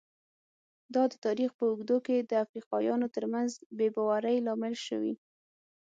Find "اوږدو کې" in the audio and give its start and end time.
1.69-2.17